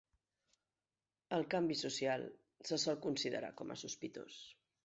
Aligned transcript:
El 1.37 1.45
canvi 1.51 1.77
social 1.83 2.25
se 2.71 2.83
sol 2.85 3.01
considerar 3.07 3.55
com 3.61 3.75
a 3.77 3.81
sospitós. 3.87 4.43